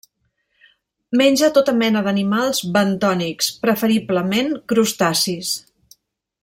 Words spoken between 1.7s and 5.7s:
mena d'animals bentònics, preferiblement crustacis.